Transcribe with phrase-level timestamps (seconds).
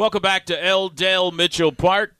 [0.00, 0.88] Welcome back to L.
[0.88, 2.14] Dale Mitchell Park.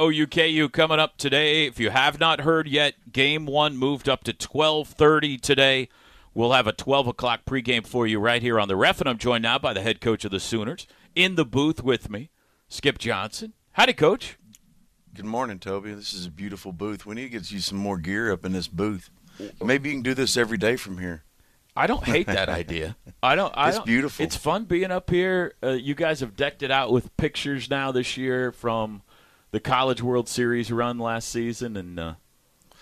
[0.00, 1.64] OUKU coming up today.
[1.64, 5.88] If you have not heard yet, game one moved up to 1230 today.
[6.34, 9.16] We'll have a 12 o'clock pregame for you right here on the ref, and I'm
[9.16, 12.30] joined now by the head coach of the Sooners in the booth with me,
[12.68, 13.52] Skip Johnson.
[13.74, 14.36] Howdy, Coach.
[15.14, 15.94] Good morning, Toby.
[15.94, 17.06] This is a beautiful booth.
[17.06, 19.08] We need to get you some more gear up in this booth.
[19.62, 21.22] Maybe you can do this every day from here.
[21.76, 22.96] I don't hate that idea.
[23.22, 23.52] I don't.
[23.56, 24.24] I It's don't- beautiful.
[24.24, 25.54] It's fun being up here.
[25.62, 29.02] Uh, you guys have decked it out with pictures now this year from
[29.52, 32.14] the College World Series run last season, and uh,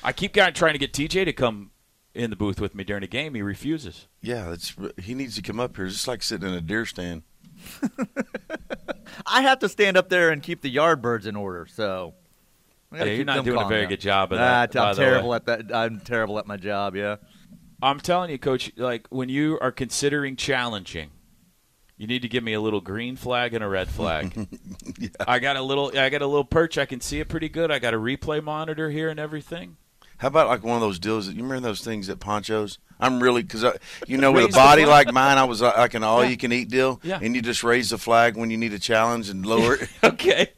[0.02, 1.70] I keep got- trying to get TJ to come
[2.14, 3.34] in the booth with me during a game.
[3.34, 4.06] He refuses.
[4.22, 5.86] Yeah, it's he needs to come up here.
[5.86, 7.22] It's just like sitting in a deer stand.
[9.26, 11.66] I have to stand up there and keep the yard birds in order.
[11.66, 12.14] So
[12.92, 13.88] Yeah, you're not doing a very down.
[13.90, 15.36] good job of that, by I'm the terrible way.
[15.36, 15.74] at that.
[15.74, 16.94] I'm terrible at my job.
[16.96, 17.16] Yeah.
[17.82, 18.72] I'm telling you, Coach.
[18.76, 21.10] Like when you are considering challenging,
[21.96, 24.48] you need to give me a little green flag and a red flag.
[25.26, 25.92] I got a little.
[25.96, 26.78] I got a little perch.
[26.78, 27.70] I can see it pretty good.
[27.70, 29.76] I got a replay monitor here and everything.
[30.18, 32.78] How about like one of those deals that you remember those things at Pancho's?
[32.98, 33.64] I'm really because
[34.08, 36.30] you know with a body like mine, I was like an all Yeah.
[36.30, 36.98] you can eat deal.
[37.04, 37.20] Yeah.
[37.22, 39.88] And you just raise the flag when you need a challenge and lower it.
[40.04, 40.50] okay.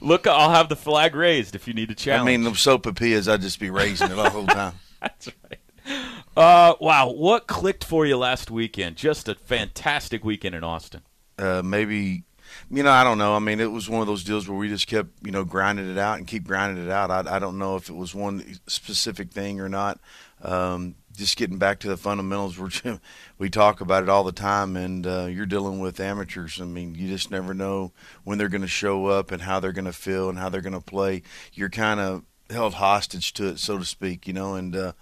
[0.00, 2.22] Look, I'll have the flag raised if you need a challenge.
[2.22, 4.74] I mean, the sopapillas, I'd just be raising it the whole time.
[5.00, 6.00] That's right.
[6.36, 8.96] Uh, wow, what clicked for you last weekend?
[8.96, 11.02] Just a fantastic weekend in Austin.
[11.38, 12.24] uh, maybe
[12.70, 13.34] you know I don't know.
[13.34, 15.90] I mean, it was one of those deals where we just kept you know grinding
[15.90, 17.10] it out and keep grinding it out.
[17.10, 20.00] I, I don't know if it was one specific thing or not.
[20.42, 22.98] Um, just getting back to the fundamentals, we're,
[23.38, 26.60] we talk about it all the time, and uh, you're dealing with amateurs.
[26.60, 27.92] I mean, you just never know
[28.24, 30.60] when they're going to show up and how they're going to feel and how they're
[30.60, 31.22] going to play.
[31.52, 34.74] You're kind of held hostage to it, so to speak, you know, and.
[34.74, 34.92] Uh,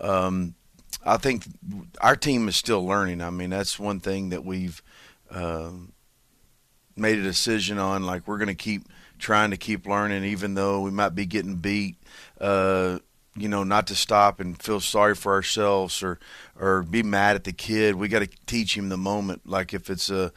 [0.00, 0.54] um,
[1.04, 1.44] I think
[2.00, 3.20] our team is still learning.
[3.20, 4.82] I mean, that's one thing that we've
[5.30, 5.92] um,
[6.96, 8.04] made a decision on.
[8.04, 8.82] Like we're going to keep
[9.18, 11.96] trying to keep learning, even though we might be getting beat.
[12.40, 12.98] Uh,
[13.36, 16.18] you know, not to stop and feel sorry for ourselves or
[16.58, 17.94] or be mad at the kid.
[17.94, 19.42] We got to teach him the moment.
[19.46, 20.32] Like if it's a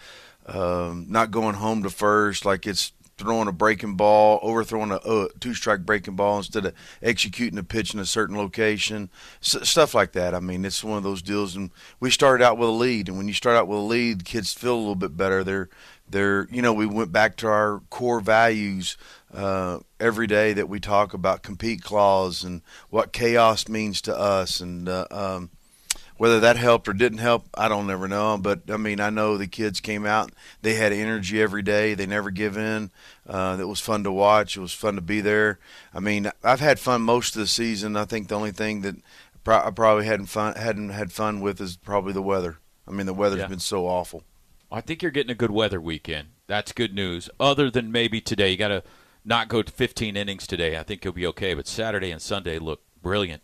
[0.46, 5.28] um, not going home to first, like it's throwing a breaking ball, overthrowing a uh,
[5.40, 9.10] two strike breaking ball instead of executing a pitch in a certain location,
[9.42, 10.34] S- stuff like that.
[10.34, 11.56] I mean, it's one of those deals.
[11.56, 14.22] And we started out with a lead, and when you start out with a lead,
[14.22, 15.44] the kids feel a little bit better.
[15.44, 15.70] They're
[16.10, 18.98] they're you know we went back to our core values
[19.34, 24.60] uh, every day that we talk about compete clause and what chaos means to us
[24.60, 24.90] and.
[24.90, 25.50] Uh, um,
[26.18, 28.38] whether that helped or didn't help, I don't ever know.
[28.38, 30.32] But I mean, I know the kids came out;
[30.62, 31.94] they had energy every day.
[31.94, 32.92] They never give in.
[33.28, 34.58] Uh, it was fun to watch.
[34.58, 35.60] It was fun to be there.
[35.94, 37.96] I mean, I've had fun most of the season.
[37.96, 38.96] I think the only thing that
[39.44, 42.60] pro- I probably hadn't fun hadn't had fun with is probably the weather.
[42.88, 43.48] I mean, the weather's Yeah.
[43.48, 44.24] been so awful.
[44.72, 46.30] I think you're getting a good weather weekend.
[46.48, 47.30] That's good news.
[47.40, 48.84] Other than maybe today, you got to
[49.24, 50.78] not go to 15 innings today.
[50.78, 51.54] I think you'll be okay.
[51.54, 53.42] But Saturday and Sunday look brilliant.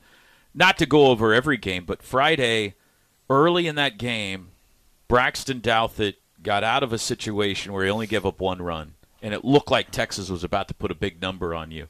[0.53, 2.75] Not to go over every game, but Friday,
[3.29, 4.49] early in that game,
[5.07, 9.33] Braxton Douthit got out of a situation where he only gave up one run, and
[9.33, 11.87] it looked like Texas was about to put a big number on you.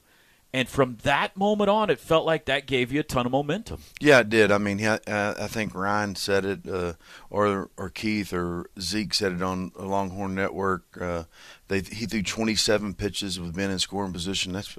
[0.52, 3.82] And from that moment on, it felt like that gave you a ton of momentum.
[4.00, 4.50] Yeah, it did.
[4.50, 6.94] I mean, I think Ryan said it, uh,
[7.30, 10.82] or or Keith or Zeke said it on Longhorn Network.
[11.00, 11.24] Uh,
[11.68, 14.52] they he threw 27 pitches with men in scoring position.
[14.52, 14.76] That's,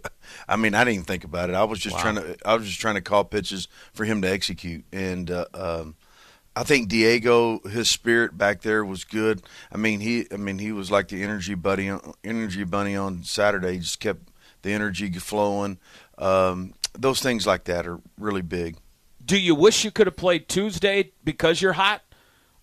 [0.49, 1.55] I mean, I didn't even think about it.
[1.55, 2.01] I was just Wow.
[2.01, 5.45] trying to, I was just trying to call pitches for him to execute, and uh,
[5.53, 5.95] um,
[6.53, 9.41] I think Diego, his spirit back there was good.
[9.71, 11.89] I mean, he, I mean, he was like the energy buddy,
[12.25, 13.71] energy bunny on Saturday.
[13.75, 14.27] He just kept
[14.61, 15.77] the energy flowing.
[16.17, 18.77] Um, those things like that are really big.
[19.23, 22.01] Do you wish you could have played Tuesday because you're hot,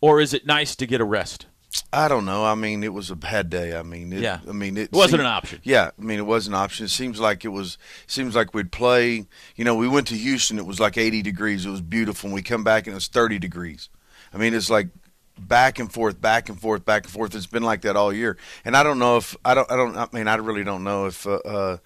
[0.01, 1.47] or is it nice to get a rest?
[1.93, 2.45] I don't know.
[2.45, 3.77] I mean, it was a bad day.
[3.77, 4.41] I mean, it, Yeah.
[4.49, 5.61] I mean, it, It wasn't seemed- an option.
[5.65, 6.87] Yeah, I mean, it was an option.
[6.87, 7.79] It seems like it was.
[8.07, 9.27] Seems like we'd play.
[9.55, 10.59] You know, we went to Houston.
[10.59, 11.67] It was like 80 degrees.
[11.67, 12.29] It was beautiful.
[12.29, 13.89] And we come back and it was 30 degrees.
[14.33, 14.89] I mean, it's like
[15.39, 17.35] back and forth, back and forth, back and forth.
[17.35, 18.37] It's been like that all year.
[18.65, 19.71] And I don't know if I don't.
[19.71, 19.97] I don't.
[19.97, 21.27] I mean, I really don't know if.
[21.27, 21.77] Uh, uh,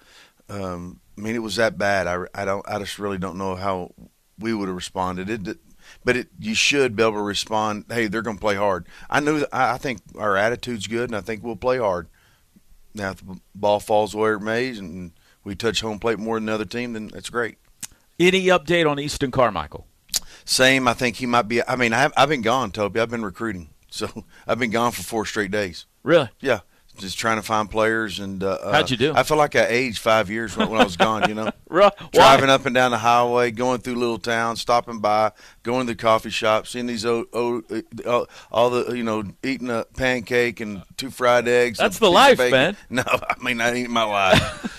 [0.49, 2.07] um, I mean, it was that bad.
[2.07, 2.67] I, I don't.
[2.67, 3.91] I just really don't know how
[4.39, 5.29] we would have responded.
[5.29, 5.57] It,
[6.03, 7.85] but it, you should be able to respond.
[7.89, 8.87] Hey, they're going to play hard.
[9.09, 9.45] I knew.
[9.51, 12.07] I I think our attitude's good, and I think we'll play hard.
[12.95, 15.11] Now, if the ball falls where it may, and
[15.43, 17.57] we touch home plate more than the other team, then that's great.
[18.19, 19.87] Any update on Easton Carmichael?
[20.45, 20.87] Same.
[20.87, 21.65] I think he might be.
[21.67, 22.99] I mean, I've, I've been gone, Toby.
[22.99, 24.07] I've been recruiting, so
[24.47, 25.85] I've been gone for four straight days.
[26.03, 26.29] Really?
[26.41, 26.59] Yeah.
[26.97, 28.19] just trying to find players.
[28.19, 29.13] And uh, How'd you do?
[29.15, 31.27] I feel like I aged five years when, when I was gone.
[31.29, 31.51] You know,
[32.11, 35.31] driving up and down the highway, going through little towns, stopping by,
[35.63, 37.63] going to the coffee shop, seeing these old, old
[38.05, 41.77] uh, all the you know, eating a pancake and two fried eggs.
[41.79, 42.75] That's the life, man.
[42.89, 44.72] No, I mean I ain't my life.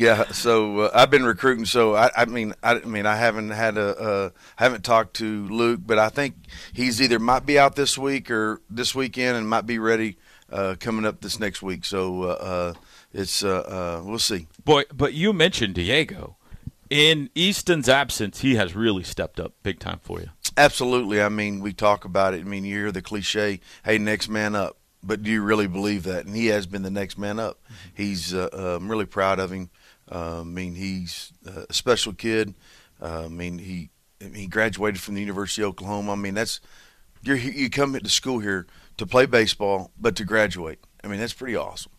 [0.00, 1.66] Yeah, so uh, I've been recruiting.
[1.66, 5.46] So I, I mean, I, I mean, I haven't had a, uh, haven't talked to
[5.48, 6.36] Luke, but I think
[6.72, 10.16] he's either might be out this week or this weekend, and might be ready
[10.50, 11.84] uh, coming up this next week.
[11.84, 12.74] So uh, uh,
[13.12, 14.46] it's uh, uh, we'll see.
[14.64, 16.38] Boy, but you mentioned Diego.
[16.88, 20.30] In Easton's absence, he has really stepped up big time for you.
[20.56, 21.20] Absolutely.
[21.20, 22.40] I mean, we talk about it.
[22.40, 26.04] I mean, you hear the cliche, "Hey, next man up," but do you really believe
[26.04, 26.24] that?
[26.24, 27.60] And he has been the next man up.
[27.92, 28.32] He's.
[28.32, 29.68] Uh, uh, I'm really proud of him.
[30.10, 32.54] Uh, I mean, he's a special kid.
[33.00, 33.90] Uh, I mean, he
[34.34, 36.12] he graduated from the University of Oklahoma.
[36.12, 36.60] I mean, that's
[37.22, 38.66] you're, you come to school here
[38.96, 40.80] to play baseball, but to graduate.
[41.02, 41.92] I mean, that's pretty awesome.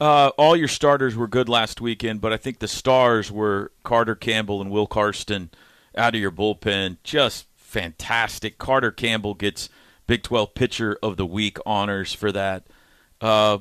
[0.00, 4.16] Uh, all your starters were good last weekend, but I think the stars were Carter
[4.16, 5.50] Campbell and Will Carsten
[5.96, 6.96] out of your bullpen.
[7.04, 8.58] Just fantastic.
[8.58, 9.68] Carter Campbell gets
[10.06, 12.66] Big 12 Pitcher of the Week honors for that.
[13.20, 13.58] Uh,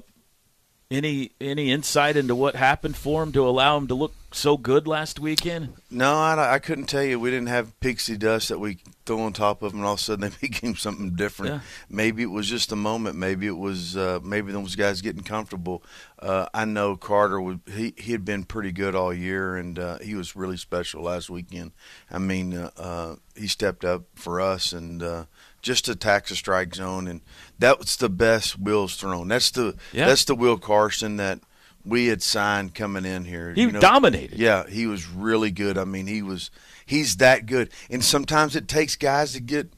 [0.92, 4.88] any any insight into what happened for him to allow him to look so good
[4.88, 5.74] last weekend?
[5.90, 7.20] No, I, I couldn't tell you.
[7.20, 10.00] We didn't have pixie dust that we throw on top of them, and all of
[10.00, 11.54] a sudden they became something different.
[11.54, 11.60] Yeah.
[11.90, 13.18] Maybe it was just a moment.
[13.18, 15.84] Maybe it was uh, maybe those guys getting comfortable.
[16.20, 17.62] Uh, I know Carter would.
[17.72, 21.30] He he had been pretty good all year, and uh, he was really special last
[21.30, 21.72] weekend.
[22.10, 25.02] I mean, uh, uh, he stepped up for us and.
[25.04, 25.26] Uh,
[25.62, 27.22] just attacks the strike zone, and
[27.60, 29.28] that was the best Will's thrown.
[29.28, 30.08] That's the Yeah.
[30.08, 31.40] that's the Will Carsten that
[31.86, 33.54] we had signed coming in here.
[33.54, 33.80] He you know?
[33.80, 34.38] dominated.
[34.38, 35.78] Yeah, he was really good.
[35.78, 36.52] I mean, he was
[36.86, 37.70] he's that good.
[37.90, 39.74] And sometimes it takes guys to get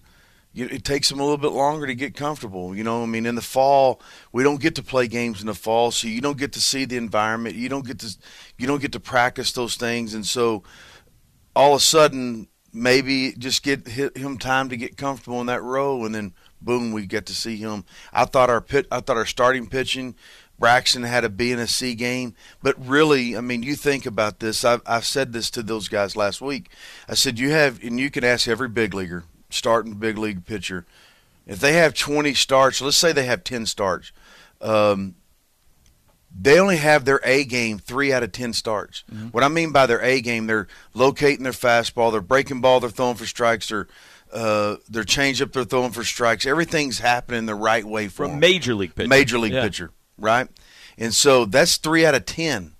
[0.54, 2.76] you it takes them a little bit longer to get comfortable.
[2.76, 4.02] You know, I mean, in the fall,
[4.32, 6.86] we don't get to play games in the fall, so you don't get to see
[6.86, 7.56] the environment.
[7.56, 8.16] You don't get to
[8.58, 10.64] you don't get to practice those things, and so
[11.56, 16.06] all of a sudden, maybe just get him time to get comfortable in that role,
[16.06, 17.86] and then boom, we get to see him.
[18.12, 20.16] I thought our pit, I thought our starting pitching.
[20.63, 24.39] Braxton had a B and a C game, but really, I mean, you think about
[24.39, 24.63] this.
[24.63, 26.69] I've, I've said this to those guys last week.
[27.10, 30.86] I said you have, and you can ask every big leaguer, starting big league pitcher,
[31.45, 32.80] if they have 20 starts.
[32.81, 34.13] Let's say they have 10 starts.
[34.62, 35.15] Um,
[36.33, 39.04] they only have their A game three out of ten starts.
[39.33, 42.89] What I mean by their A game, they're locating their fastball, they're breaking ball, they're
[42.89, 43.88] throwing for strikes, they're
[44.31, 46.45] uh, they're change up, they're throwing for strikes.
[46.45, 48.39] Everything's happening the right way for them.
[48.39, 49.09] major league pitcher.
[49.09, 49.62] Major league Yeah.
[49.63, 50.48] pitcher, right?
[50.98, 52.74] And so that's three out of ten.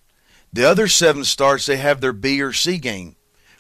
[0.52, 3.16] The other seven starts, they have their B or C game,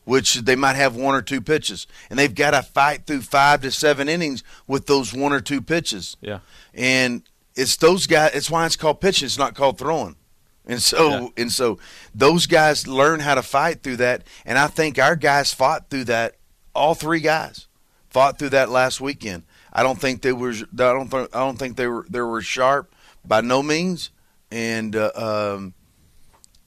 [0.05, 3.61] which they might have one or two pitches, and they've got to fight through five
[3.61, 6.39] to seven innings with those one or two pitches Yeah.
[6.73, 7.23] and
[7.55, 8.31] it's those guys.
[8.33, 9.25] It's why it's called pitching.
[9.27, 10.15] It's not called throwing.
[10.65, 11.27] And so Yeah.
[11.37, 11.77] and so
[12.15, 14.23] those guys learn how to fight through that.
[14.45, 16.35] And I think our guys fought through that.
[16.75, 17.67] All three guys
[18.09, 19.43] fought through that last weekend.
[19.71, 20.51] I don't think they were.
[20.51, 21.09] I don't.
[21.09, 22.05] Think, I don't think they were.
[22.09, 22.92] They were sharp
[23.25, 24.09] by no means.
[24.51, 25.73] And uh, um,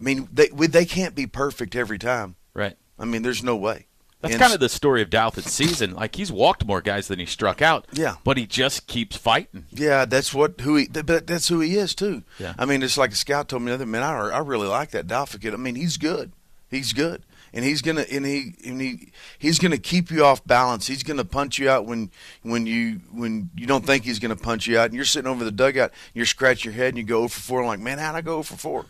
[0.00, 2.36] I mean, they we, they can't be perfect every time.
[2.54, 2.76] Right.
[2.98, 3.86] I mean, there's no way.
[4.22, 5.94] That's And kind of the story of Douthit's season.
[5.94, 7.86] Like he's walked more guys than he struck out.
[7.92, 8.14] Yeah.
[8.24, 9.66] But he just keeps fighting.
[9.70, 10.88] Yeah, that's what who he.
[10.88, 12.22] But that's who he is too.
[12.38, 12.54] Yeah.
[12.58, 14.02] I mean, it's like a scout told me the other man.
[14.02, 15.54] I, I really like that Douthit kid.
[15.54, 16.32] I mean, he's good.
[16.68, 17.22] He's good,
[17.56, 19.08] and he's gonna and he and he
[19.38, 20.86] he's gonna keep you off balance.
[20.86, 22.10] He's gonna punch you out when
[22.42, 25.42] when you when you don't think he's gonna punch you out, and you're sitting over
[25.42, 25.90] the dugout.
[25.90, 27.60] And you're scratching your head, and you go for four.
[27.62, 28.84] I'm like, man, how'd I go for four?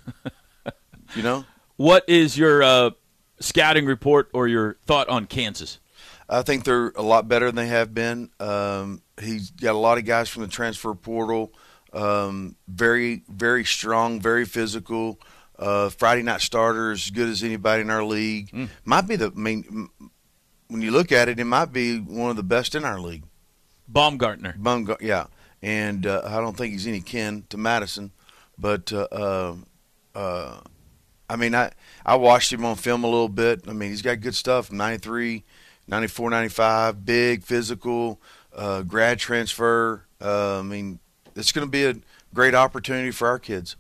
[1.15, 1.45] you know.
[1.79, 2.91] What is your uh,
[3.39, 5.79] scouting report or your thought on Kansas?
[6.27, 8.31] I think they're a lot better than they have been.
[8.41, 11.53] Um, he's got a lot of guys from the transfer portal.
[11.93, 15.21] Um, very, very strong, very physical.
[15.59, 18.53] Uh, Friday night starter as good as anybody in our league.
[18.85, 19.29] Might be the.
[19.35, 19.89] I mean,
[20.69, 23.25] when you look at it, it might be one of the best in our league.
[23.89, 24.55] Baumgartner.
[24.61, 25.27] Bumgar- yeah,
[25.63, 28.13] and uh, I don't think he's any kin to Madison,
[28.59, 29.55] but uh, uh,
[30.15, 30.61] uh,
[31.31, 31.73] I mean, I
[32.05, 33.63] I watched him on film a little bit.
[33.69, 34.71] I mean, he's got good stuff.
[34.73, 35.45] 93,
[35.87, 38.21] 94, 95, big, physical,
[38.55, 40.05] uh, grad transfer.
[40.21, 40.99] Uh, I mean,
[41.35, 41.95] it's going to be a
[42.35, 43.77] great opportunity for our kids.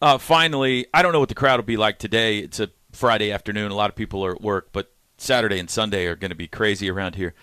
[0.00, 2.38] Uh, finally, I don't know what the crowd will be like today.
[2.38, 3.70] It's a Friday afternoon.
[3.70, 6.46] A lot of people are at work, but Saturday and Sunday are going to be
[6.46, 7.34] crazy around here.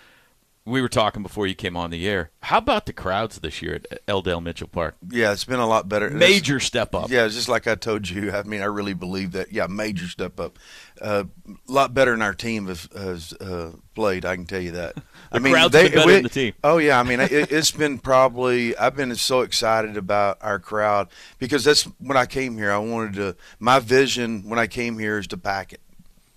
[0.66, 2.30] We were talking before you came on the air.
[2.42, 4.20] How about the crowds this year at L.
[4.20, 4.96] Dale Mitchell Park?
[5.08, 6.10] Yeah, it's been a lot better.
[6.10, 7.08] Major step up.
[7.08, 8.32] Yeah, just like I told you.
[8.32, 9.52] I mean, I really believe that.
[9.52, 10.58] Yeah, major step up.
[11.00, 14.24] Uh, a lot better than our team has, has uh, played.
[14.24, 14.96] I can tell you that.
[15.32, 16.54] I mean, crowd's been better than the team.
[16.64, 18.76] Oh yeah, I mean, it, it's been probably.
[18.76, 21.08] I've been so excited about our crowd
[21.38, 22.72] because that's when I came here.
[22.72, 23.36] I wanted to.
[23.60, 25.80] My vision when I came here is to pack it.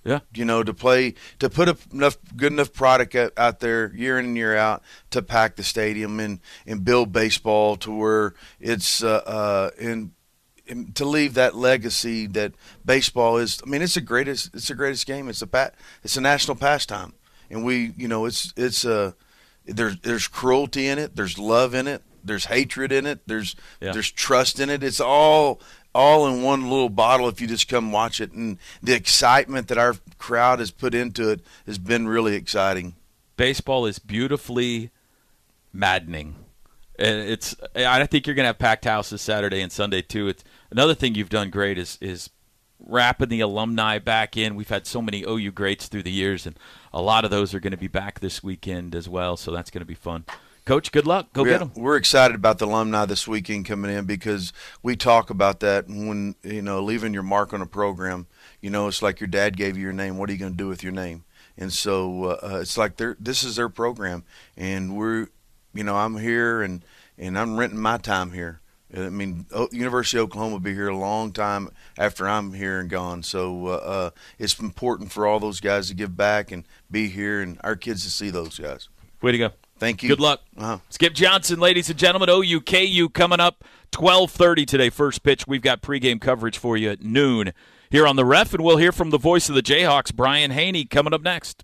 [0.09, 0.21] Yeah.
[0.33, 4.35] You know, to play, to put enough good enough product out, there year in and
[4.35, 9.69] year out to pack the stadium and and build baseball to where it's uh, uh
[9.79, 10.13] and,
[10.67, 13.61] and to leave that legacy that baseball is.
[13.63, 14.49] I mean, it's the greatest.
[14.55, 15.29] It's the greatest game.
[15.29, 15.75] It's a pat.
[16.03, 17.13] It's a national pastime,
[17.51, 18.99] and we, you know, it's it's a.
[18.99, 19.11] Uh,
[19.65, 21.15] there's there's cruelty in it.
[21.15, 22.01] There's love in it.
[22.23, 23.27] There's hatred in it.
[23.27, 23.91] There's Yeah.
[23.91, 24.81] there's trust in it.
[24.81, 25.61] It's all
[25.93, 28.31] all in one little bottle if you just come watch it.
[28.31, 32.95] And the excitement that our crowd has put into it has been really exciting.
[33.37, 34.91] Baseball is beautifully
[35.73, 36.35] maddening.
[36.97, 40.27] And it's I think you're going to have packed houses Saturday and Sunday too.
[40.27, 42.29] It's another thing you've done great is is
[42.79, 44.55] wrapping the alumni back in.
[44.55, 46.57] We've had so many OU greats through the years and
[46.93, 49.69] a lot of those are going to be back this weekend as well, so that's
[49.69, 50.25] going to be fun.
[50.69, 51.33] Coach, good luck.
[51.33, 51.71] Go Yeah, get them.
[51.75, 56.35] We're excited about the alumni this weekend coming in because we talk about that when
[56.43, 58.27] you know leaving your mark on a program.
[58.61, 60.19] You know, it's like your dad gave you your name.
[60.19, 61.23] What are you going to do with your name?
[61.57, 65.29] And so uh, uh, it's like they're, this is their program, and we're,
[65.73, 66.85] you know, I'm here and
[67.17, 68.61] and I'm renting my time here.
[68.95, 72.79] I mean, o- University of Oklahoma will be here a long time after I'm here
[72.79, 73.23] and gone.
[73.23, 77.41] So uh, uh, it's important for all those guys to give back and be here,
[77.41, 78.87] and our kids to see those guys.
[79.19, 79.51] Way to go.
[79.79, 80.09] Thank you.
[80.09, 80.41] Good luck.
[80.57, 80.79] Uh-huh.
[80.89, 85.47] Skip Johnson, ladies and gentlemen, OUKU coming up 12:30 today first pitch.
[85.47, 87.53] We've got pregame coverage for you at noon
[87.89, 90.85] here on the Ref and we'll hear from the voice of the Jayhawks, Brian Hanni,
[90.85, 91.63] coming up next.